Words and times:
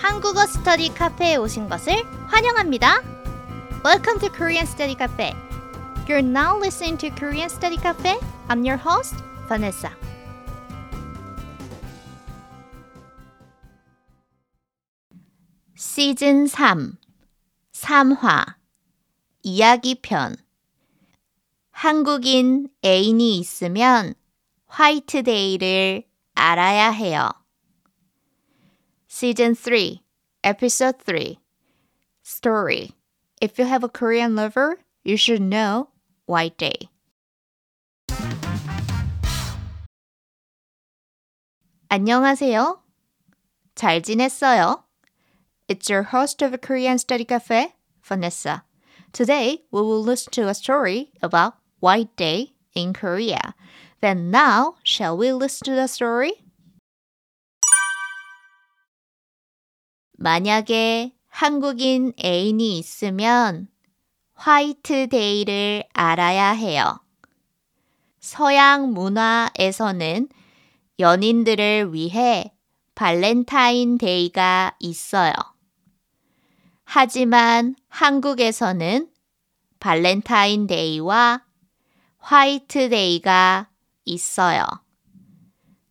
한국어 0.00 0.46
스터디 0.46 0.94
카페에 0.94 1.36
오신 1.36 1.68
것을 1.68 1.92
환영합니다. 2.26 3.02
Welcome 3.84 4.18
to 4.20 4.30
Korean 4.30 4.66
Study 4.66 4.94
Cafe. 4.96 5.34
You're 6.08 6.24
now 6.24 6.56
listening 6.56 6.96
to 6.98 7.10
Korean 7.10 7.50
Study 7.50 7.76
Cafe. 7.76 8.18
I'm 8.48 8.64
your 8.64 8.78
host, 8.78 9.14
Vanessa. 9.46 9.90
시즌 15.76 16.46
3 16.46 16.96
3화 17.72 18.54
이야기편 19.42 20.36
한국인 21.72 22.68
애인이 22.82 23.38
있으면 23.38 24.14
화이트데이를 24.66 26.04
알아야 26.34 26.90
해요. 26.90 27.28
Season 29.09 29.55
3, 29.55 30.01
Episode 30.43 30.99
3 30.99 31.39
Story 32.23 32.91
If 33.41 33.59
you 33.59 33.65
have 33.65 33.83
a 33.83 33.89
Korean 33.89 34.35
lover, 34.35 34.79
you 35.03 35.17
should 35.17 35.41
know 35.41 35.89
White 36.25 36.57
Day. 36.57 36.89
안녕하세요. 41.89 42.79
잘 43.75 44.01
지냈어요? 44.01 44.83
It's 45.67 45.89
your 45.89 46.03
host 46.03 46.41
of 46.41 46.59
Korean 46.61 46.97
Study 46.97 47.25
Cafe, 47.25 47.73
Vanessa. 48.03 48.63
Today, 49.13 49.63
we 49.71 49.81
will 49.81 50.01
listen 50.01 50.31
to 50.33 50.49
a 50.49 50.53
story 50.53 51.11
about 51.21 51.55
White 51.79 52.15
Day 52.15 52.53
in 52.73 52.93
Korea. 52.93 53.55
Then 54.01 54.29
now, 54.29 54.75
shall 54.83 55.15
we 55.17 55.31
listen 55.31 55.65
to 55.65 55.75
the 55.75 55.87
story? 55.87 56.33
만약에 60.22 61.14
한국인 61.28 62.12
애인이 62.22 62.78
있으면 62.78 63.68
화이트데이를 64.34 65.84
알아야 65.94 66.50
해요. 66.50 67.00
서양 68.20 68.92
문화에서는 68.92 70.28
연인들을 70.98 71.94
위해 71.94 72.52
발렌타인데이가 72.94 74.76
있어요. 74.78 75.32
하지만 76.84 77.74
한국에서는 77.88 79.08
발렌타인데이와 79.78 81.44
화이트데이가 82.18 83.70
있어요. 84.04 84.64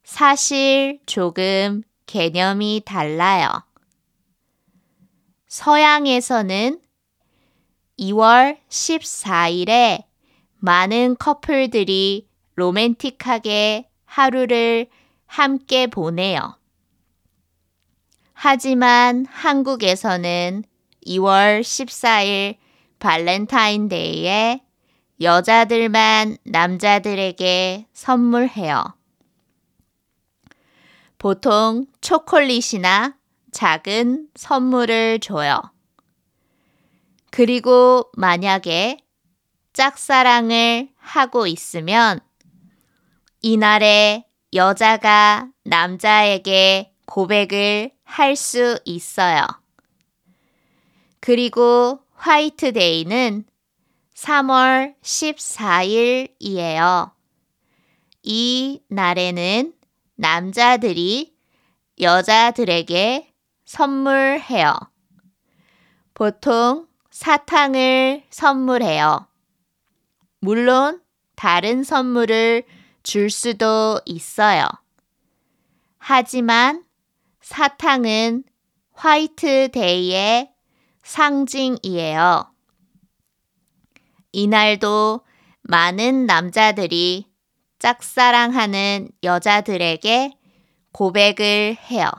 사실 0.03 1.00
조금 1.08 1.81
개념이 2.06 2.84
달라요. 2.86 3.69
서양에서는 5.50 6.80
2월 8.00 8.58
14일에 8.69 10.03
많은 10.59 11.16
커플들이 11.17 12.28
로맨틱하게 12.53 13.89
하루를 14.06 14.88
함께 15.25 15.88
보내요. 15.88 16.56
하지만 18.33 19.25
한국에서는 19.25 20.64
2월 21.08 21.61
14일 21.61 22.56
발렌타인데이에 23.00 24.61
여자들만 25.19 26.38
남자들에게 26.44 27.88
선물해요. 27.91 28.94
보통 31.17 31.88
초콜릿이나 32.02 33.19
작은 33.52 34.28
선물을 34.36 35.19
줘요. 35.19 35.59
그리고 37.31 38.09
만약에 38.17 39.00
짝사랑을 39.74 40.90
하고 40.97 41.47
있으면 41.47 42.19
이날에 43.41 44.25
여자가 44.53 45.50
남자에게 45.63 46.94
고백을 47.06 47.91
할 48.03 48.35
수 48.35 48.79
있어요. 48.85 49.46
그리고 51.19 52.00
화이트데이는 52.16 53.45
3월 54.16 54.95
14일이에요. 55.01 57.12
이 58.24 58.81
날에는 58.90 59.74
남자들이 60.16 61.35
여자들에게 62.01 63.28
선물해요. 63.69 64.74
보통 66.16 66.88
사탕을 67.12 68.24
선물해요. 68.31 69.28
물론 70.40 71.03
다른 71.35 71.84
선물을 71.84 72.63
줄 73.03 73.30
수도 73.30 74.02
있어요. 74.07 74.66
하지만 76.00 76.84
사탕은 77.41 78.44
화이트데이의 78.94 80.51
상징이에요. 81.03 82.51
이날도 84.31 85.22
많은 85.62 86.25
남자들이 86.25 87.28
짝사랑하는 87.78 89.09
여자들에게 89.22 90.31
고백을 90.91 91.78
해요. 91.91 92.09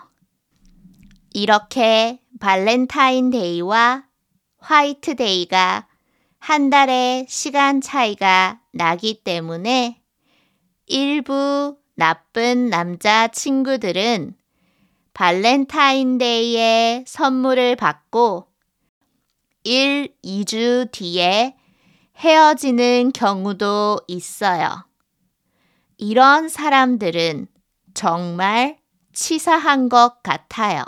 이렇게 1.33 2.21
발렌타인데이와 2.41 4.05
화이트데이가 4.59 5.87
한 6.39 6.71
달의 6.71 7.27
시간 7.29 7.81
차이가 7.81 8.61
나기 8.73 9.23
때문에 9.23 10.01
일부 10.87 11.77
나쁜 11.95 12.71
남자 12.71 13.29
친구들은 13.29 14.35
발렌타인데이에 15.13 17.05
선물을 17.07 17.77
받고 17.77 18.49
1, 19.65 20.15
2주 20.25 20.91
뒤에 20.91 21.57
헤어지는 22.17 23.13
경우도 23.13 24.01
있어요. 24.09 24.87
이런 25.99 26.49
사람들은 26.49 27.47
정말 27.93 28.79
치사한 29.13 29.91
것 29.91 30.23
같아요. 30.23 30.85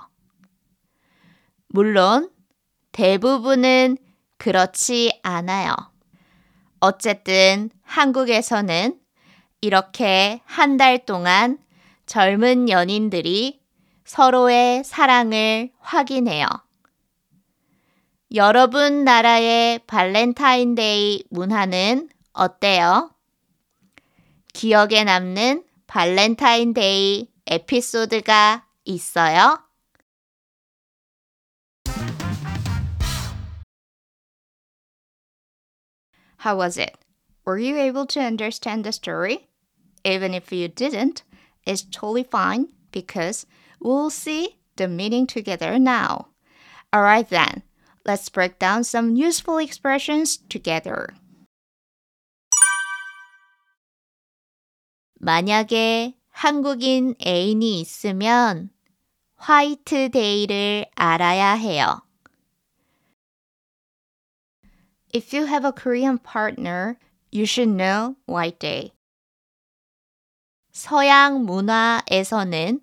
물론 1.73 2.31
대부분은 2.93 3.97
그렇지 4.37 5.21
않아요. 5.23 5.75
어쨌든 6.81 7.71
한국에서는 7.83 8.99
이렇게 9.63 10.41
한 10.45 10.77
달 10.77 11.05
동안 11.07 11.59
젊은 12.05 12.69
연인들이 12.69 13.61
서로의 14.05 14.85
사랑을 14.85 15.71
확인해요. 15.81 16.47
여러분 18.35 19.05
나라의 19.05 19.79
발렌타인데이 19.87 21.25
문화는 21.31 22.09
어때요? 22.33 23.11
기억에 24.53 25.05
남는 25.05 25.65
발렌타인데이 25.87 27.29
에피소드가 27.47 28.67
있어요? 28.85 29.59
How 36.42 36.58
was 36.58 36.78
it? 36.78 36.96
Were 37.46 37.58
you 37.58 37.78
able 37.78 38.06
to 38.08 38.20
understand 38.20 38.84
the 38.84 38.92
story? 38.92 39.48
Even 40.04 40.34
if 40.34 40.52
you 40.52 40.68
didn't, 40.68 41.24
it's 41.66 41.84
totally 41.84 42.24
fine 42.24 42.70
because 42.92 43.46
we'll 43.80 44.10
see 44.10 44.58
the 44.76 44.88
meaning 44.88 45.28
together 45.28 45.78
now. 45.80 46.28
Alright 46.96 47.30
then, 47.30 47.64
let's 48.06 48.30
break 48.30 48.60
down 48.60 48.84
some 48.84 49.16
useful 49.16 49.58
expressions 49.58 50.38
together. 50.50 51.14
만약에 55.20 56.14
한국인 56.30 57.16
애인이 57.26 57.82
있으면 57.82 58.70
화이트데이를 59.38 60.86
알아야 60.96 61.54
해요. 61.54 62.01
If 65.14 65.34
you 65.34 65.46
have 65.46 65.66
a 65.66 65.72
Korean 65.72 66.18
partner, 66.18 66.98
you 67.32 67.46
should 67.46 67.70
know 67.70 68.16
White 68.26 68.60
Day. 68.60 68.94
서양 70.72 71.46
문화에서는 71.46 72.82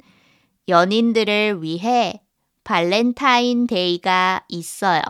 연인들을 0.67 1.63
위해 1.63 2.23
발렌타인데이가 2.65 4.45
있어요. 4.49 5.03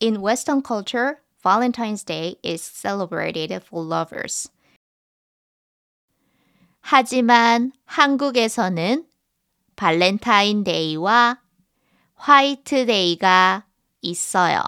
In 0.00 0.22
Western 0.22 0.62
culture, 0.62 1.18
Valentine's 1.42 2.04
Day 2.04 2.36
is 2.42 2.62
celebrated 2.62 3.52
for 3.64 3.84
lovers. 3.84 4.48
하지만 6.80 7.72
한국에서는 7.84 9.06
발렌타인데이와 9.76 11.40
화이트데이가 12.14 13.66
있어요. 14.00 14.62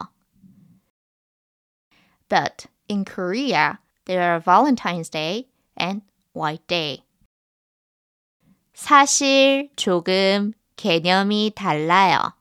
But 2.29 2.67
in 2.89 3.05
Korea, 3.05 3.79
there 4.07 4.23
are 4.23 4.41
Valentine's 4.41 5.09
Day 5.09 5.49
and 5.77 6.03
White 6.33 6.67
Day. 6.67 7.05
사실 8.75 9.71
조금 9.77 10.53
개념이 10.77 11.53
달라요. 11.55 12.35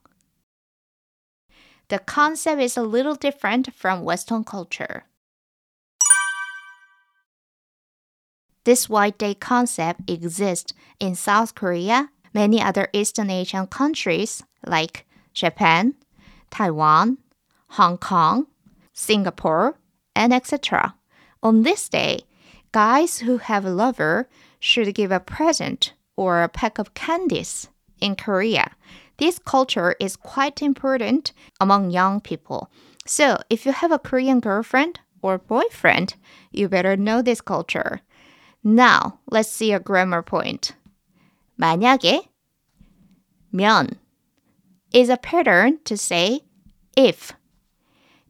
The 1.90 2.00
concept 2.00 2.62
is 2.62 2.75
a 2.75 2.81
little 2.81 3.16
different 3.16 3.72
from 3.74 4.04
Western 4.04 4.44
culture. 4.44 5.06
This 8.64 8.90
White 8.90 9.18
Day 9.18 9.36
concept 9.36 10.10
exists 10.10 10.74
in 11.00 11.16
South 11.16 11.54
Korea, 11.54 12.10
many 12.34 12.62
other 12.62 12.88
Eastern 12.94 13.30
Asian 13.30 13.68
countries 13.68 14.42
like 14.66 15.06
Japan, 15.34 15.94
Taiwan, 16.50 17.18
Hong 17.78 17.98
Kong, 17.98 18.48
Singapore, 18.98 19.78
and 20.16 20.34
etc. 20.34 20.96
On 21.42 21.64
this 21.64 21.90
day, 21.90 22.22
guys 22.72 23.20
who 23.20 23.38
have 23.38 23.66
a 23.66 23.72
lover 23.72 24.30
should 24.60 24.94
give 24.96 25.12
a 25.12 25.20
present 25.20 25.94
or 26.16 26.42
a 26.42 26.50
pack 26.50 26.78
of 26.78 26.94
candies. 26.94 27.68
In 28.00 28.16
Korea, 28.16 28.72
this 29.18 29.40
culture 29.40 29.96
is 30.00 30.16
quite 30.16 30.62
important 30.62 31.31
among 31.62 31.92
young 31.92 32.20
people. 32.20 32.70
So, 33.06 33.38
if 33.50 33.66
you 33.66 33.72
have 33.72 33.92
a 33.92 34.00
Korean 34.00 34.40
girlfriend 34.40 35.00
or 35.22 35.38
boyfriend, 35.38 36.16
you 36.52 36.68
better 36.68 36.98
know 36.98 37.22
this 37.22 37.42
culture. 37.42 38.02
Now, 38.64 39.20
let's 39.30 39.50
see 39.50 39.72
a 39.72 39.80
grammar 39.80 40.22
point. 40.22 40.74
만약에 41.60 42.28
면 43.54 43.98
is 44.94 45.10
a 45.10 45.18
pattern 45.18 45.80
to 45.86 45.98
say 45.98 46.42
if. 46.96 47.34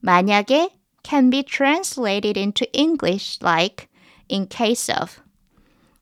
만약에 0.03 0.69
can 1.03 1.29
be 1.29 1.43
translated 1.43 2.37
into 2.37 2.71
English 2.73 3.39
like 3.41 3.89
in 4.29 4.47
case 4.47 4.89
of. 4.89 5.21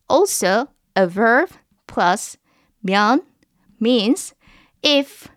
Also, 0.09 0.67
a 0.95 1.07
verb 1.07 1.49
plus 1.87 2.37
면 2.85 3.21
means 3.79 4.33
if 4.83 5.27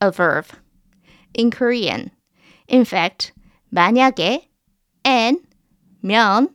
a 0.00 0.10
verb 0.10 0.46
in 1.34 1.50
Korean. 1.50 2.10
In 2.68 2.84
fact, 2.84 3.32
만약에 3.72 4.46
and 5.04 5.38
면 6.02 6.50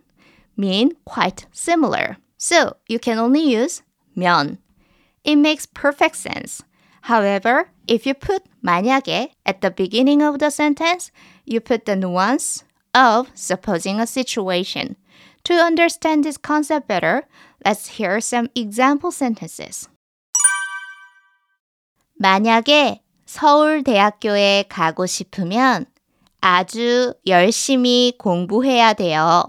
mean 0.55 0.91
quite 1.05 1.45
similar. 1.51 2.17
So 2.37 2.77
you 2.87 2.99
can 2.99 3.17
only 3.17 3.41
use 3.41 3.81
면. 4.15 4.57
It 5.23 5.35
makes 5.35 5.65
perfect 5.65 6.15
sense. 6.15 6.63
However, 7.01 7.69
if 7.91 8.05
you 8.05 8.13
put 8.13 8.43
만약에 8.63 9.31
at 9.45 9.61
the 9.61 9.71
beginning 9.71 10.21
of 10.21 10.39
the 10.39 10.49
sentence, 10.49 11.11
you 11.45 11.59
put 11.59 11.85
the 11.85 11.95
nuance 11.95 12.63
of 12.93 13.29
supposing 13.33 13.99
a 13.99 14.07
situation. 14.07 14.95
To 15.45 15.53
understand 15.53 16.25
this 16.25 16.37
concept 16.37 16.87
better, 16.87 17.23
let's 17.65 17.97
hear 17.97 18.19
some 18.19 18.49
example 18.55 19.11
sentences. 19.11 19.87
만약에 22.19 23.01
서울대학교에 23.25 24.65
가고 24.67 25.05
싶으면 25.05 25.85
아주 26.41 27.13
열심히 27.25 28.13
공부해야 28.17 28.93
돼요. 28.93 29.43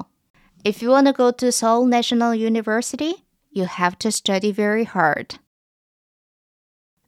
If 0.64 0.82
you 0.82 0.90
want 0.90 1.06
to 1.06 1.12
go 1.12 1.30
to 1.30 1.48
Seoul 1.48 1.86
National 1.86 2.34
University, 2.34 3.24
you 3.50 3.64
have 3.64 3.98
to 4.00 4.10
study 4.10 4.52
very 4.52 4.84
hard. 4.84 5.38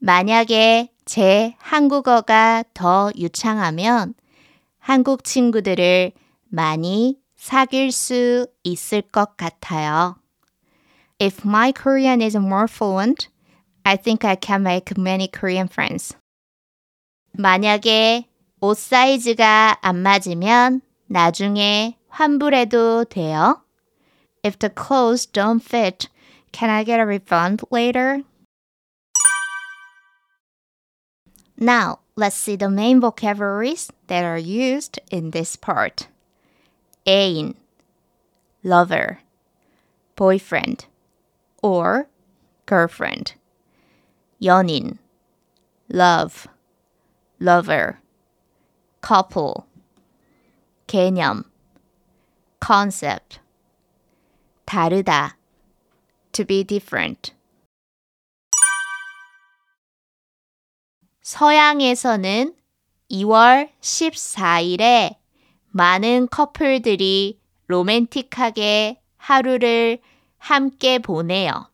만약에 0.02 0.88
제 1.05 1.55
한국어가 1.59 2.63
더 2.73 3.11
유창하면 3.15 4.15
한국 4.79 5.23
친구들을 5.23 6.11
많이 6.49 7.19
사귈 7.35 7.91
수 7.91 8.47
있을 8.63 9.01
것 9.03 9.37
같아요. 9.37 10.15
If 11.21 11.47
my 11.47 11.71
Korean 11.71 12.21
is 12.21 12.35
more 12.35 12.67
fluent, 12.67 13.29
I 13.83 13.97
think 13.97 14.27
I 14.27 14.35
can 14.35 14.61
make 14.61 14.93
many 14.97 15.27
Korean 15.27 15.67
friends. 15.71 16.17
만약에 17.33 18.27
옷 18.59 18.77
사이즈가 18.77 19.77
안 19.81 19.97
맞으면 19.97 20.81
나중에 21.07 21.97
환불해도 22.09 23.05
돼요? 23.05 23.61
If 24.43 24.57
the 24.57 24.73
clothes 24.73 25.27
don't 25.31 25.63
fit, 25.63 26.07
can 26.51 26.69
I 26.69 26.83
get 26.83 26.99
a 26.99 27.05
refund 27.05 27.63
later? 27.71 28.23
Now, 31.56 32.00
let's 32.16 32.36
see 32.36 32.56
the 32.56 32.70
main 32.70 33.00
vocabularies 33.00 33.90
that 34.06 34.24
are 34.24 34.38
used 34.38 34.98
in 35.10 35.30
this 35.30 35.56
part. 35.56 36.08
애인, 37.06 37.54
lover, 38.62 39.20
boyfriend, 40.16 40.86
or 41.62 42.08
girlfriend. 42.66 43.34
연인, 44.40 44.98
love, 45.88 46.48
lover, 47.38 47.98
couple, 49.02 49.66
개념, 50.86 51.44
concept, 52.60 53.40
다르다, 54.66 55.32
to 56.32 56.44
be 56.44 56.64
different. 56.64 57.32
서양에서는 61.25 62.53
2월 63.09 63.71
14일에 63.81 65.15
많은 65.71 66.27
커플들이 66.29 67.39
로맨틱하게 67.65 69.01
하루를 69.17 69.97
함께 70.37 70.99
보내요. 70.99 71.71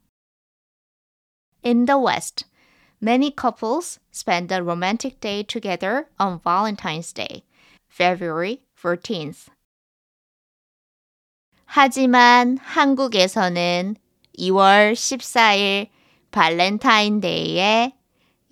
In 1.65 1.85
the 1.85 1.99
West, 1.99 2.45
many 3.01 3.29
couples 3.37 3.99
spend 4.13 4.53
a 4.53 4.61
romantic 4.61 5.19
day 5.19 5.43
together 5.43 6.07
on 6.17 6.39
Valentine's 6.39 7.11
Day, 7.13 7.43
February 7.89 8.61
14th. 8.81 9.49
하지만 11.65 12.57
한국에서는 12.57 13.97
2월 14.39 14.93
14일 14.93 15.89
발렌타인데이에 16.31 18.00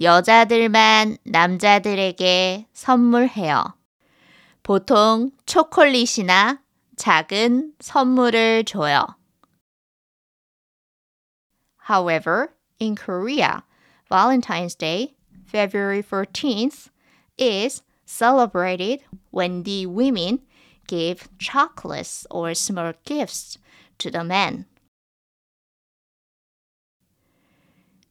여자들만 0.01 1.17
남자들에게 1.23 2.67
선물해요. 2.71 3.73
보통 4.63 5.31
초콜릿이나 5.45 6.61
작은 6.95 7.73
선물을 7.79 8.63
줘요. 8.63 9.05
However, 11.89 12.53
in 12.79 12.95
Korea, 12.95 13.63
Valentine's 14.09 14.75
Day, 14.75 15.15
February 15.45 16.01
14th, 16.01 16.89
is 17.37 17.81
celebrated 18.05 19.01
when 19.31 19.63
the 19.63 19.85
women 19.85 20.39
give 20.87 21.27
chocolates 21.39 22.25
or 22.29 22.51
small 22.53 22.93
gifts 23.03 23.57
to 23.97 24.09
the 24.09 24.23
men. 24.23 24.65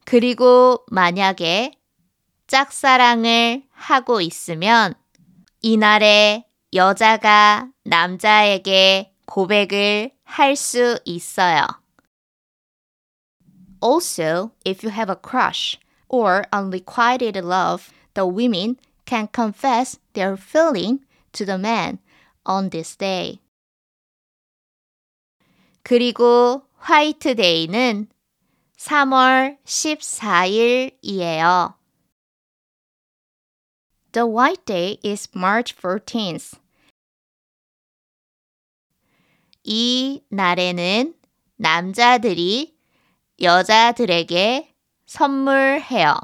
그리고 0.05 0.83
만약에 0.91 1.78
짝사랑을 2.49 3.63
하고 3.71 4.19
있으면 4.21 4.95
이날에 5.61 6.45
여자가 6.73 7.69
남자에게 7.83 9.13
고백을 9.25 10.11
할 10.23 10.55
수 10.55 10.97
있어요. 11.05 11.67
Also, 13.81 14.51
if 14.65 14.83
you 14.83 14.91
have 14.91 15.11
a 15.11 15.15
crush 15.15 15.77
or 16.09 16.43
unrequited 16.51 17.37
love, 17.37 17.91
the 18.15 18.25
women 18.25 18.77
can 19.05 19.29
confess 19.31 19.99
their 20.13 20.35
feeling 20.35 21.05
to 21.33 21.45
the 21.45 21.59
man 21.59 21.99
on 22.45 22.71
this 22.71 22.97
day. 22.97 23.39
그리고 25.83 26.63
화이트데이는 26.79 28.07
3월 28.77 29.57
14일이에요. 29.65 31.78
The 34.12 34.26
White 34.26 34.64
Day 34.64 34.98
is 35.02 35.28
March 35.34 35.76
14th. 35.76 36.58
이 39.64 40.22
날에는 40.28 41.14
남자들이 41.56 42.76
여자들에게 43.40 44.74
선물해요. 45.06 46.14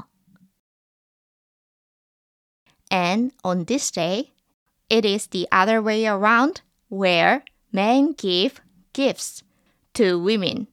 And 2.93 3.33
on 3.45 3.67
this 3.67 3.91
day, 3.91 4.33
it 4.89 5.07
is 5.07 5.29
the 5.29 5.47
other 5.53 5.81
way 5.81 6.07
around 6.07 6.63
where 6.91 7.45
men 7.73 8.15
give 8.17 8.61
gifts 8.93 9.43
to 9.95 10.19
women. 10.19 10.67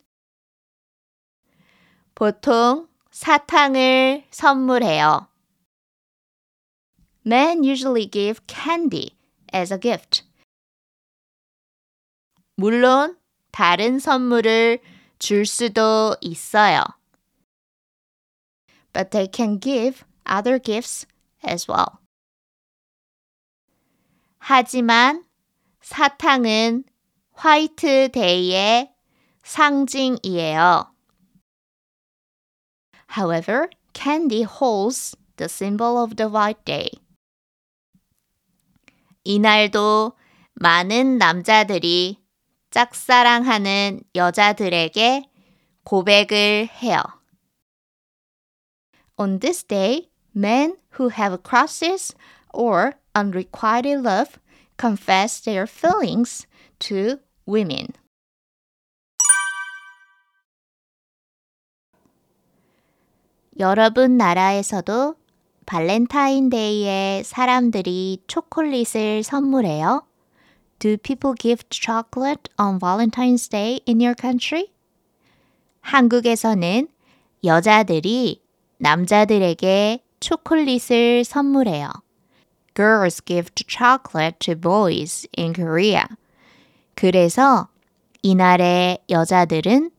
보통 2.15 2.87
사탕을 3.11 4.25
선물해요. 4.31 5.27
Men 7.23 7.63
usually 7.63 8.05
give 8.05 8.45
candy 8.47 9.17
as 9.51 9.71
a 9.71 9.77
gift. 9.77 10.23
물론 12.55 13.17
다른 13.51 13.99
선물을 13.99 14.79
줄 15.19 15.45
수도 15.45 16.15
있어요. 16.21 16.83
But 18.93 19.11
they 19.11 19.27
can 19.31 19.59
give 19.59 20.05
other 20.25 20.57
gifts 20.57 21.05
as 21.43 21.67
well. 21.69 21.99
하지만 24.39 25.25
사탕은 25.81 26.83
화이트데이의 27.33 28.93
상징이에요. 29.43 30.91
However, 33.09 33.69
candy 33.93 34.43
holds 34.43 35.15
the 35.37 35.47
symbol 35.47 35.97
of 35.97 36.15
the 36.15 36.29
white 36.29 36.63
day. 36.65 36.89
이날도 39.24 40.12
많은 40.54 41.18
남자들이 41.18 42.18
짝사랑하는 42.70 44.00
여자들에게 44.14 45.28
고백을 45.84 46.68
해요. 46.82 47.02
On 49.18 49.38
this 49.40 49.64
day, 49.64 50.08
men 50.34 50.76
who 50.98 51.10
have 51.10 51.42
crushes 51.42 52.14
or 52.52 52.94
unrequited 53.14 54.00
love 54.00 54.38
confess 54.78 55.40
their 55.40 55.66
feelings 55.66 56.46
to 56.78 57.18
women. 57.46 57.88
여러분 63.58 64.16
나라에서도 64.16 65.14
발렌타인데이에 65.66 67.22
사람들이 67.24 68.22
초콜릿을 68.26 69.22
선물해요? 69.22 70.04
Do 70.78 70.96
people 70.96 71.34
give 71.38 71.64
chocolate 71.70 72.50
on 72.58 72.78
Valentine's 72.78 73.48
Day 73.48 73.80
in 73.86 74.00
your 74.00 74.14
country? 74.18 74.68
한국에서는 75.80 76.88
여자들이 77.44 78.40
남자들에게 78.78 80.02
초콜릿을 80.20 81.24
선물해요. 81.24 81.90
Girls 82.74 83.22
give 83.24 83.50
chocolate 83.68 84.38
to 84.40 84.54
boys 84.54 85.28
in 85.38 85.52
Korea. 85.52 86.04
그래서 86.94 87.68
이날에 88.22 88.98
여자들은 89.10 89.90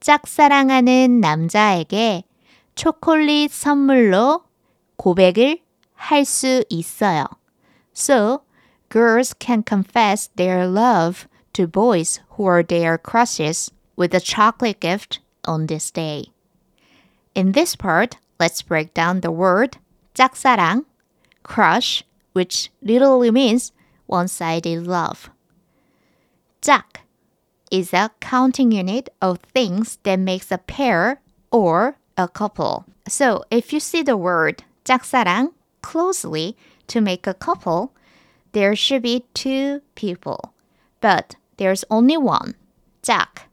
짝사랑하는 0.00 1.20
남자에게 1.20 2.24
초콜릿 2.74 3.52
선물로 3.52 4.42
고백을 5.01 5.59
할 5.95 6.21
수 6.21 6.63
있어요. 6.69 7.25
So, 7.93 8.41
girls 8.89 9.33
can 9.33 9.63
confess 9.63 10.29
their 10.35 10.67
love 10.67 11.27
to 11.53 11.67
boys 11.67 12.19
who 12.37 12.45
are 12.45 12.63
their 12.63 12.97
crushes 12.97 13.71
with 13.95 14.13
a 14.13 14.19
chocolate 14.19 14.79
gift 14.79 15.19
on 15.45 15.67
this 15.67 15.91
day. 15.91 16.31
In 17.33 17.53
this 17.53 17.75
part, 17.75 18.17
let's 18.39 18.61
break 18.61 18.93
down 18.93 19.21
the 19.21 19.31
word 19.31 19.77
짝사랑, 20.13 20.85
crush, 21.43 22.03
which 22.33 22.71
literally 22.81 23.31
means 23.31 23.71
one-sided 24.05 24.85
love. 24.85 25.29
짝 26.61 27.01
is 27.71 27.93
a 27.93 28.11
counting 28.19 28.71
unit 28.71 29.09
of 29.21 29.39
things 29.53 29.99
that 30.03 30.19
makes 30.19 30.51
a 30.51 30.57
pair 30.57 31.21
or 31.51 31.97
a 32.17 32.27
couple. 32.27 32.85
So 33.07 33.43
if 33.51 33.73
you 33.73 33.79
see 33.79 34.01
the 34.01 34.17
word 34.17 34.63
짝사랑 34.85 35.51
closely 35.81 36.55
to 36.87 37.01
make 37.01 37.27
a 37.27 37.33
couple, 37.33 37.93
there 38.51 38.75
should 38.75 39.01
be 39.01 39.25
two 39.33 39.81
people. 39.95 40.53
But 41.01 41.35
there's 41.57 41.85
only 41.89 42.17
one, 42.17 42.55
짝, 43.01 43.43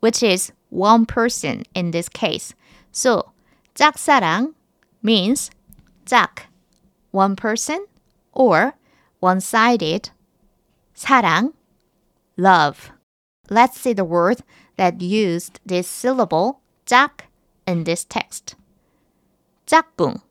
which 0.00 0.22
is 0.22 0.52
one 0.70 1.06
person 1.06 1.64
in 1.74 1.90
this 1.90 2.08
case. 2.08 2.54
So 2.92 3.32
짝사랑 3.74 4.54
means 5.02 5.50
짝, 6.06 6.46
one 7.10 7.36
person, 7.36 7.86
or 8.32 8.74
one-sided, 9.20 10.10
사랑, 10.94 11.52
love. 12.36 12.90
Let's 13.50 13.80
see 13.80 13.92
the 13.92 14.04
word 14.04 14.42
that 14.76 15.00
used 15.00 15.60
this 15.64 15.88
syllable, 15.88 16.60
짝, 16.86 17.24
in 17.66 17.84
this 17.84 18.04
text. 18.04 18.54
짝꿍, 19.66 20.22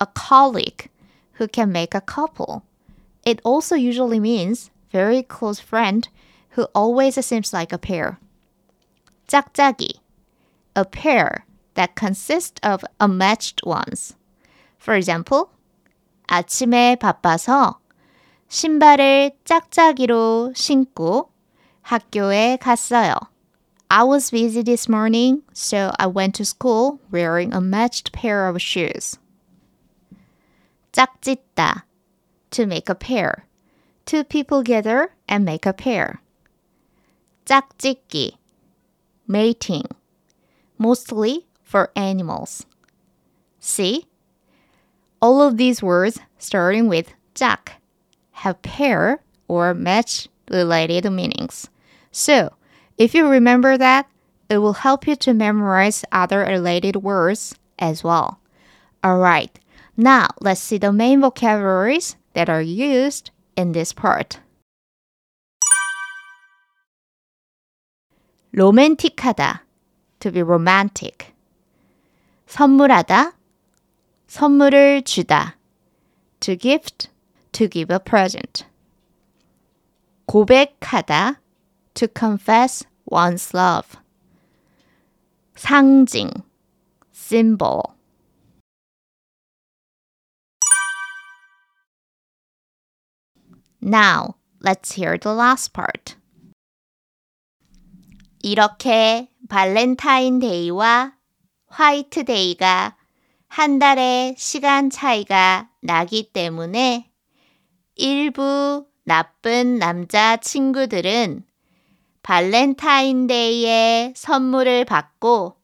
a 0.00 0.06
colleague 0.06 0.90
who 1.34 1.48
can 1.48 1.72
make 1.72 1.94
a 1.94 2.00
couple. 2.00 2.64
It 3.24 3.40
also 3.44 3.74
usually 3.74 4.20
means 4.20 4.70
very 4.90 5.22
close 5.22 5.60
friend 5.60 6.08
who 6.50 6.68
always 6.74 7.14
seems 7.24 7.52
like 7.52 7.72
a 7.72 7.78
pair. 7.78 8.18
짝짝이, 9.28 10.00
a 10.76 10.84
pair 10.84 11.46
that 11.74 11.96
consists 11.96 12.60
of 12.62 12.84
unmatched 13.00 13.64
ones. 13.64 14.14
For 14.78 14.94
example, 14.94 15.50
아침에 16.28 16.96
바빠서 16.96 17.80
신발을 18.48 19.32
짝짝이로 19.44 20.52
신고 20.54 21.30
학교에 21.82 22.58
갔어요. 22.60 23.14
I 23.90 24.04
was 24.04 24.30
busy 24.30 24.62
this 24.62 24.88
morning, 24.88 25.42
so 25.52 25.92
I 25.98 26.06
went 26.06 26.34
to 26.36 26.44
school 26.44 27.00
wearing 27.10 27.52
a 27.52 27.60
matched 27.60 28.12
pair 28.12 28.48
of 28.48 28.60
shoes. 28.60 29.18
짝짓다, 30.98 31.82
to 32.50 32.66
make 32.66 32.88
a 32.88 32.94
pair. 32.94 33.46
Two 34.06 34.24
people 34.24 34.62
gather 34.62 35.10
and 35.28 35.44
make 35.44 35.66
a 35.66 35.72
pair. 35.72 36.20
짝짓기, 37.46 38.36
mating, 39.26 39.86
mostly 40.78 41.46
for 41.62 41.90
animals. 41.96 42.64
See? 43.58 44.06
All 45.20 45.42
of 45.42 45.56
these 45.56 45.82
words 45.82 46.18
starting 46.38 46.88
with 46.88 47.12
짝 47.34 47.72
have 48.32 48.62
pair 48.62 49.22
or 49.48 49.74
match 49.74 50.28
related 50.50 51.10
meanings. 51.10 51.68
So, 52.12 52.52
if 52.98 53.14
you 53.14 53.26
remember 53.26 53.78
that, 53.78 54.06
it 54.48 54.58
will 54.58 54.74
help 54.74 55.06
you 55.06 55.16
to 55.16 55.34
memorize 55.34 56.04
other 56.12 56.40
related 56.40 56.96
words 56.96 57.54
as 57.78 58.04
well. 58.04 58.38
Alright, 59.04 59.58
now 59.98 60.28
let's 60.40 60.60
see 60.60 60.78
the 60.78 60.92
main 60.92 61.20
vocabularies 61.20 62.16
that 62.34 62.48
are 62.48 62.62
used 62.62 63.30
in 63.56 63.72
this 63.72 63.92
part. 63.92 64.40
로맨틱하다, 68.52 69.62
to 70.20 70.30
be 70.30 70.42
romantic. 70.42 71.32
선물하다, 72.46 73.32
선물을 74.28 75.02
주다, 75.02 75.56
to 76.40 76.56
gift, 76.56 77.08
to 77.52 77.68
give 77.68 77.90
a 77.90 77.98
present. 77.98 78.64
고백하다, 80.26 81.40
to 81.94 82.08
confess 82.08 82.84
one's 83.10 83.52
love. 83.54 83.98
상징, 85.56 86.30
symbol. 87.12 87.94
Now, 93.89 94.35
let's 94.63 94.93
hear 94.93 95.17
the 95.17 95.35
last 95.35 95.73
part. 95.73 96.15
이렇게 98.43 99.29
발렌타인데이와 99.49 101.13
화이트데이가 101.69 102.95
한 103.47 103.79
달의 103.79 104.35
시간 104.37 104.91
차이가 104.91 105.71
나기 105.81 106.31
때문에 106.31 107.09
일부 107.95 108.85
나쁜 109.05 109.79
남자 109.79 110.37
친구들은 110.37 111.47
발렌타인데이에 112.21 114.13
선물을 114.15 114.85
받고 114.85 115.55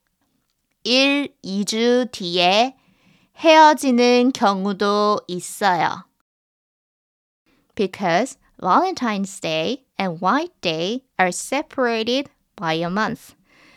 1, 0.84 1.32
2주 1.44 2.12
뒤에 2.12 2.75
헤어지는 3.38 4.32
경우도 4.34 5.20
있어요. 5.27 6.08
Because 7.75 8.37
Valentine's 8.61 9.39
Day 9.41 9.85
and 9.99 10.21
White 10.21 10.53
Day 10.61 11.05
are 11.19 11.33
separated 11.33 12.31
by 12.57 12.75
a 12.75 12.91
month. 12.91 13.35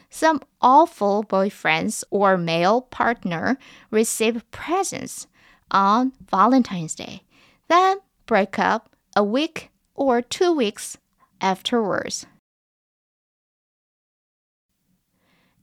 Some 0.10 0.42
awful 0.62 1.24
boyfriends 1.24 2.04
or 2.12 2.38
male 2.38 2.82
partner 2.82 3.58
receive 3.90 4.44
presents 4.52 5.28
on 5.72 6.14
Valentine's 6.30 6.96
Day, 6.96 7.24
then 7.68 7.98
break 8.26 8.60
up 8.60 8.96
a 9.16 9.24
week 9.24 9.72
or 9.96 10.22
two 10.22 10.54
weeks 10.54 10.98
afterwards. 11.42 12.28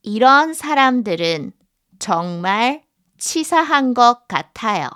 이런 0.03 0.55
사람들은 0.55 1.53
정말 1.99 2.83
치사한 3.19 3.95
것 3.95 4.27
같아요. 4.27 4.89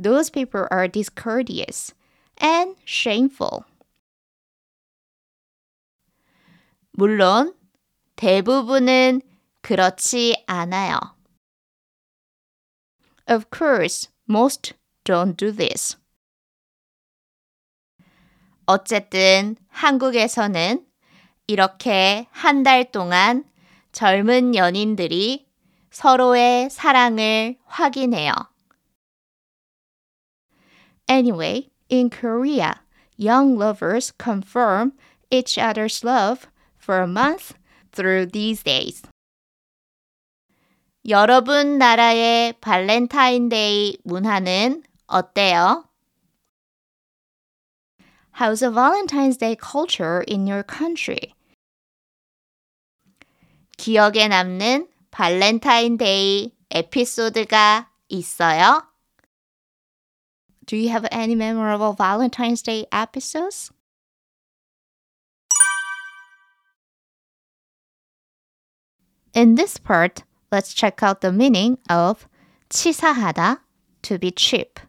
Those 0.00 0.30
people 0.30 0.66
are 0.70 0.86
discourteous 0.88 1.92
and 2.40 2.76
shameful. 2.84 3.64
물론 6.92 7.54
대부분은 8.16 9.22
그렇지 9.62 10.44
않아요. 10.46 10.98
Of 13.26 13.46
course, 13.50 14.08
most 14.28 14.74
don't 15.04 15.36
do 15.36 15.52
this. 15.52 15.96
어쨌든 18.66 19.56
한국에서는 19.68 20.86
이렇게 21.46 22.26
한 22.30 22.62
달 22.62 22.90
동안 22.90 23.44
젊은 23.92 24.54
연인들이 24.54 25.46
서로의 25.90 26.68
사랑을 26.70 27.56
확인해요. 27.64 28.32
Anyway, 31.07 31.69
in 31.89 32.09
Korea, 32.09 32.81
young 33.17 33.57
lovers 33.57 34.11
confirm 34.11 34.93
each 35.29 35.57
other's 35.57 36.03
love 36.03 36.47
for 36.77 37.01
a 37.01 37.07
month 37.07 37.53
through 37.91 38.27
these 38.27 38.63
days. 38.63 39.03
여러분 41.05 41.77
나라의 41.77 42.53
발렌타인데이 42.61 43.97
문화는 44.05 44.83
어때요? 45.07 45.83
How's 48.39 48.61
the 48.61 48.71
Valentine's 48.71 49.37
Day 49.37 49.55
culture 49.55 50.23
in 50.27 50.47
your 50.47 50.63
country? 50.63 51.35
기억에 53.77 54.27
남는 54.29 54.87
발렌타인데이 55.11 56.51
에피소드가 56.71 57.89
있어요? 58.07 58.86
Do 60.67 60.77
you 60.77 60.89
have 60.89 61.05
any 61.11 61.35
memorable 61.35 61.93
Valentine's 61.93 62.61
Day 62.61 62.85
episodes? 62.91 63.71
In 69.33 69.55
this 69.55 69.77
part, 69.77 70.23
let's 70.51 70.73
check 70.73 71.03
out 71.03 71.21
the 71.21 71.31
meaning 71.31 71.77
of 71.89 72.27
치사하다, 72.69 73.59
to 74.03 74.17
be 74.17 74.31
cheap. 74.31 74.79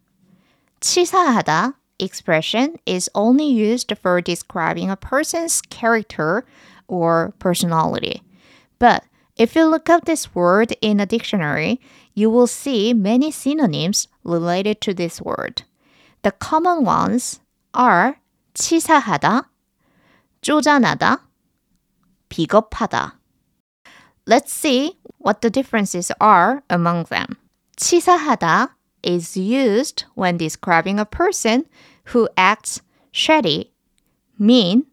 치사하다 0.81 1.75
expression 1.99 2.77
is 2.87 3.11
only 3.15 3.47
used 3.47 3.93
for 4.01 4.21
describing 4.21 4.91
a 4.91 4.97
person's 4.97 5.61
character 5.63 6.45
or 6.89 7.33
personality. 7.39 8.23
But 8.79 9.05
if 9.37 9.57
you 9.57 9.67
look 9.67 9.89
up 9.89 10.05
this 10.05 10.35
word 10.35 10.77
in 10.81 11.01
a 11.01 11.07
dictionary, 11.07 11.81
you 12.15 12.31
will 12.31 12.47
see 12.47 12.93
many 12.93 13.31
synonyms 13.31 14.09
related 14.23 14.81
to 14.83 14.95
this 14.95 15.21
word. 15.21 15.63
The 16.23 16.33
common 16.33 16.85
ones 16.85 17.41
are 17.75 18.17
치사하다, 18.55 19.51
쪼잔하다, 20.43 21.21
비겁하다. 22.29 23.19
Let's 24.27 24.53
see 24.53 24.99
what 25.19 25.41
the 25.43 25.51
differences 25.51 26.11
are 26.21 26.63
among 26.71 27.05
them. 27.11 27.37
치사하다 27.77 28.71
is 29.03 29.37
used 29.37 30.05
when 30.15 30.39
describing 30.39 30.99
a 30.99 31.05
person 31.05 31.67
who 32.05 32.29
acts 32.37 32.81
shady, 33.13 33.73
mean, 34.39 34.85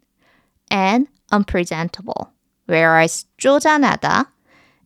and 0.70 1.08
unpresentable, 1.30 2.32
whereas 2.66 3.26
쪼잔하다 3.38 4.26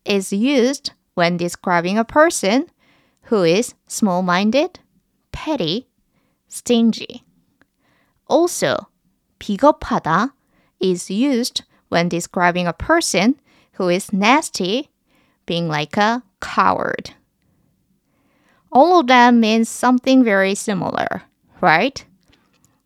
is 0.05 0.33
used 0.33 0.93
when 1.15 1.37
describing 1.37 1.99
a 1.99 2.05
person 2.05 2.67
who 3.23 3.43
is 3.43 3.75
small 3.89 4.23
minded, 4.23 4.79
petty, 5.33 5.89
stingy. 6.51 7.25
Also, 8.29 8.89
비겁하다 9.39 10.33
is 10.81 11.11
used 11.11 11.63
when 11.89 12.09
describing 12.09 12.67
a 12.67 12.73
person 12.73 13.37
who 13.73 13.89
is 13.89 14.13
nasty, 14.13 14.91
being 15.47 15.69
like 15.69 15.97
a 15.97 16.23
coward. 16.41 17.15
All 18.73 19.01
of 19.01 19.07
them 19.07 19.41
mean 19.41 19.65
something 19.65 20.25
very 20.25 20.55
similar, 20.55 21.23
right? 21.61 22.05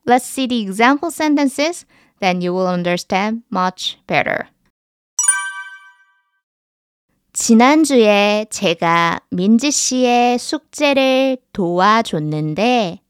Let's 0.04 0.26
see 0.26 0.46
the 0.46 0.60
example 0.60 1.10
sentences, 1.10 1.84
then 2.20 2.40
you 2.40 2.52
will 2.52 2.68
understand 2.68 3.42
much 3.50 3.98
better. 4.06 4.48
지난주에 7.32 8.46
제가 8.50 9.20
민지 9.30 9.70
씨의 9.70 10.38
숙제를 10.38 11.38
도와줬는데, 11.52 13.00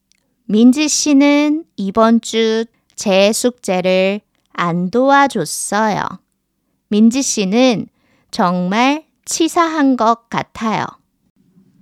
민지 0.48 0.88
씨는 0.88 1.66
이번 1.78 2.22
주 2.22 2.66
제 2.96 3.34
숙제를 3.34 4.22
안 4.54 4.90
도와줬어요. 4.90 6.02
민지 6.88 7.22
씨는 7.22 7.88
정말 8.32 9.06
치사한 9.26 9.98
것 9.98 10.30
같아요. 10.30 10.86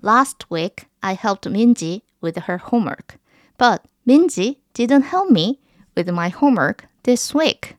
Last 0.04 0.48
week, 0.52 0.88
I 1.02 1.14
helped 1.14 1.48
Minji 1.48 2.02
with 2.22 2.40
her 2.48 2.58
homework, 2.58 3.20
but 3.58 3.84
Minji 4.08 4.58
didn't 4.74 5.04
help 5.04 5.30
me 5.30 5.60
with 5.96 6.10
my 6.10 6.30
homework 6.30 6.88
this 7.04 7.34
week. 7.34 7.76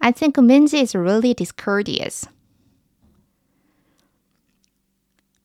I 0.00 0.12
think 0.12 0.36
Minji 0.36 0.80
is 0.82 0.94
really 0.94 1.34
discourteous. 1.34 2.26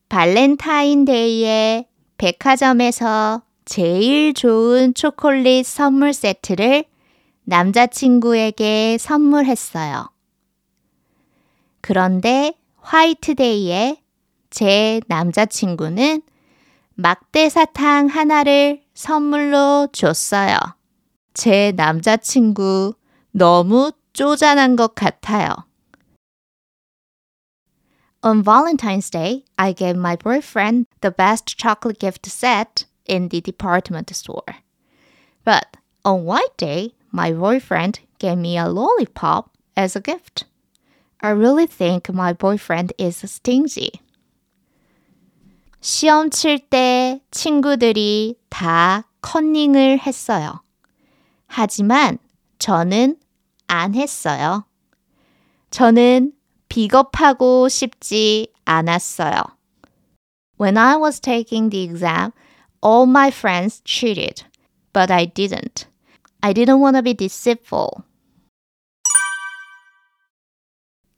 발렌타인데이에 0.09 1.89
백화점에서 2.17 3.41
제일 3.65 4.33
좋은 4.33 4.93
초콜릿 4.93 5.65
선물 5.65 6.13
세트를 6.13 6.85
남자친구에게 7.43 8.97
선물했어요. 8.99 10.09
그런데 11.81 12.53
화이트데이에 12.77 14.01
제 14.49 15.01
남자친구는 15.07 16.21
막대 16.93 17.49
사탕 17.49 18.07
하나를 18.07 18.83
선물로 18.93 19.89
줬어요. 19.91 20.57
제 21.33 21.73
남자친구 21.75 22.93
너무 23.31 23.91
쪼잔한 24.13 24.75
것 24.75 24.95
같아요. 24.95 25.49
On 28.23 28.43
Valentine's 28.43 29.11
Day, 29.11 29.43
I 29.57 29.73
gave 29.73 29.99
my 29.99 30.15
boyfriend 30.15 30.87
the 31.01 31.11
best 31.11 31.57
chocolate 31.57 31.99
gift 31.99 32.27
set 32.27 32.85
in 33.06 33.28
the 33.28 33.40
department 33.40 34.14
store. 34.14 34.56
But 35.44 35.76
on 36.04 36.24
White 36.24 36.56
Day, 36.56 36.94
my 37.10 37.32
boyfriend 37.32 38.00
gave 38.18 38.38
me 38.38 38.56
a 38.56 38.68
lollipop 38.68 39.50
as 39.76 39.96
a 39.96 40.00
gift. 40.00 40.44
I 41.20 41.30
really 41.30 41.66
think 41.66 42.12
my 42.12 42.32
boyfriend 42.32 42.92
is 42.98 43.18
stingy. 43.18 43.90
시험 45.80 46.30
칠 46.30 46.58
때 46.58 47.20
친구들이 47.30 48.36
다 48.50 49.04
컨닝을 49.22 49.98
했어요. 49.98 50.62
하지만 51.46 52.18
저는 52.58 53.16
안 53.66 53.94
했어요. 53.94 54.64
저는 55.70 56.32
비겁하고 56.68 57.68
싶지 57.68 58.52
않았어요. 58.64 59.42
When 60.60 60.76
I 60.76 60.96
was 60.96 61.20
taking 61.20 61.70
the 61.70 61.82
exam, 61.82 62.32
all 62.84 63.06
my 63.06 63.30
friends 63.30 63.82
cheated, 63.84 64.42
but 64.92 65.10
I 65.10 65.24
didn't. 65.24 65.86
I 66.42 66.52
didn't 66.52 66.80
want 66.80 66.96
to 66.96 67.02
be 67.02 67.14
deceitful. 67.14 68.04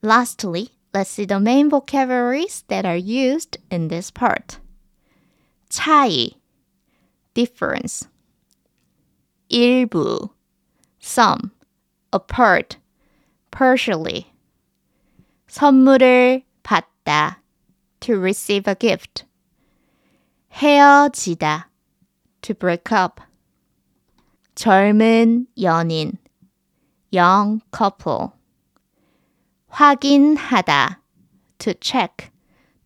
Lastly, 0.02 0.70
let's 0.92 1.10
see 1.10 1.24
the 1.24 1.38
main 1.38 1.70
vocabularies 1.70 2.64
that 2.68 2.84
are 2.84 2.96
used 2.96 3.58
in 3.70 3.88
this 3.88 4.10
part. 4.10 4.58
차이, 5.70 6.34
difference. 7.34 8.08
일부, 9.48 10.30
some, 10.98 11.52
a 12.12 12.18
part, 12.18 12.76
partially. 13.50 14.26
선물을 15.48 16.42
받다, 16.64 17.36
to 18.00 18.18
receive 18.18 18.66
a 18.66 18.74
gift. 18.74 19.24
헤어지다, 20.52 21.70
to 22.42 22.54
break 22.54 22.92
up. 22.92 23.20
젊은 24.54 25.46
연인, 25.60 26.18
young 27.12 27.62
couple. 27.70 28.32
확인하다, 29.70 31.00
to 31.58 31.74
check, 31.74 32.30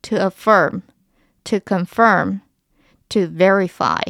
to 0.03 0.16
affirm, 0.16 0.83
to 1.44 1.61
confirm, 1.61 2.42
to 3.09 3.27
verify. 3.27 4.01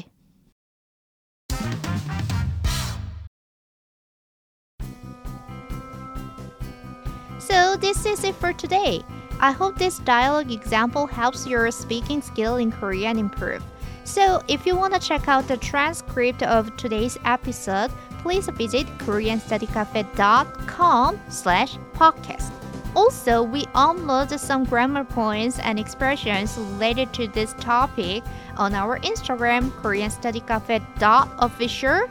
So 7.39 7.77
this 7.77 8.05
is 8.05 8.25
it 8.25 8.35
for 8.35 8.53
today. 8.53 9.03
I 9.42 9.52
hope 9.52 9.78
this 9.78 9.98
dialogue 9.98 10.52
example 10.52 11.08
helps 11.08 11.48
your 11.48 11.72
speaking 11.72 12.22
skill 12.22 12.58
in 12.58 12.72
Korean 12.72 13.18
improve. 13.18 13.64
So, 14.04 14.44
if 14.48 14.68
you 14.68 14.76
want 14.76 14.94
to 14.94 15.00
check 15.00 15.28
out 15.28 15.48
the 15.48 15.58
transcript 15.58 16.44
of 16.44 16.78
today's 16.78 17.18
episode, 17.26 17.90
please 18.20 18.48
visit 18.50 18.86
koreanstudycafe.com 19.00 21.20
slash 21.30 21.78
podcast. 21.94 22.52
Also, 22.96 23.42
we 23.42 23.64
upload 23.68 24.38
some 24.38 24.64
grammar 24.64 25.04
points 25.04 25.58
and 25.60 25.80
expressions 25.80 26.56
related 26.58 27.12
to 27.14 27.28
this 27.28 27.54
topic 27.54 28.24
on 28.58 28.76
our 28.76 29.00
Instagram, 29.00 29.72
koreanstudycafe.official, 29.82 32.02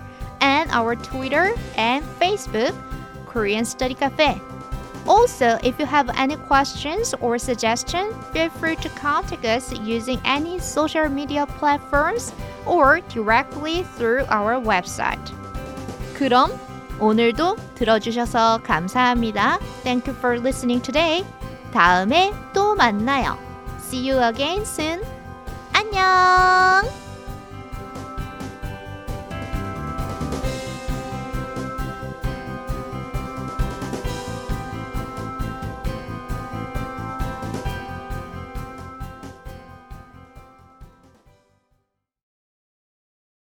and 0.40 0.71
our 0.71 0.97
Twitter 0.97 1.55
and 1.77 2.05
Facebook, 2.19 2.75
Korean 3.27 3.64
Study 3.64 3.95
Cafe. 3.95 4.40
Also, 5.10 5.60
if 5.63 5.78
you 5.80 5.86
have 5.86 6.10
any 6.17 6.36
questions 6.36 7.13
or 7.21 7.38
suggestions, 7.38 8.13
feel 8.34 8.49
free 8.49 8.75
to 8.78 8.89
contact 8.89 9.45
us 9.45 9.71
using 9.86 10.19
any 10.25 10.58
social 10.60 11.08
media 11.10 11.45
platforms 11.45 12.34
or 12.65 13.01
directly 13.10 13.84
through 13.97 14.25
our 14.30 14.60
website. 14.60 15.21
그럼 16.15 16.51
오늘도 16.99 17.58
들어주셔서 17.75 18.62
감사합니다. 18.63 19.60
Thank 19.84 20.08
you 20.08 20.15
for 20.17 20.39
listening 20.39 20.82
today. 20.82 21.23
다음에 21.71 22.34
또 22.54 22.73
만나요. 22.73 23.38
See 23.80 24.10
you 24.10 24.19
again 24.23 24.62
soon. 24.62 25.04
안녕! 25.73 27.09